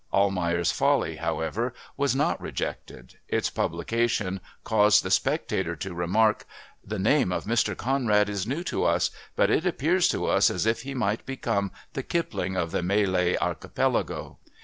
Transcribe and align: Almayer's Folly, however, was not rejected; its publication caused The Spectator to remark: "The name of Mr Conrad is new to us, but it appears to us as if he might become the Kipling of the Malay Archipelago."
Almayer's 0.11 0.71
Folly, 0.71 1.17
however, 1.17 1.75
was 1.95 2.15
not 2.15 2.41
rejected; 2.41 3.19
its 3.27 3.51
publication 3.51 4.41
caused 4.63 5.03
The 5.03 5.11
Spectator 5.11 5.75
to 5.75 5.93
remark: 5.93 6.47
"The 6.83 6.97
name 6.97 7.31
of 7.31 7.43
Mr 7.45 7.77
Conrad 7.77 8.27
is 8.27 8.47
new 8.47 8.63
to 8.63 8.83
us, 8.83 9.11
but 9.35 9.51
it 9.51 9.63
appears 9.63 10.07
to 10.07 10.25
us 10.25 10.49
as 10.49 10.65
if 10.65 10.81
he 10.81 10.95
might 10.95 11.23
become 11.27 11.71
the 11.93 12.01
Kipling 12.01 12.55
of 12.55 12.71
the 12.71 12.81
Malay 12.81 13.37
Archipelago." 13.37 14.39